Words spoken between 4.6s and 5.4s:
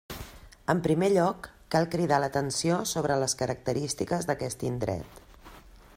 indret.